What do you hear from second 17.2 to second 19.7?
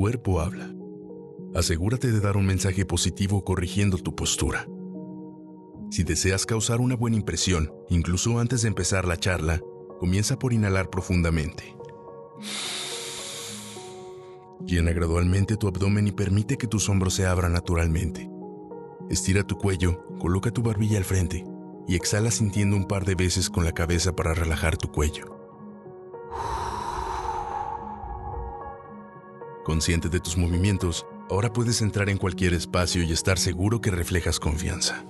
abran naturalmente. Estira tu